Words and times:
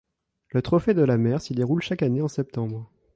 Le 0.49 0.63
Trophée 0.63 0.95
de 0.95 1.03
la 1.03 1.19
Mer 1.19 1.41
s'y 1.41 1.53
déroule 1.53 1.83
chaque 1.83 2.01
année 2.01 2.23
en 2.23 2.27
septembre. 2.27 2.89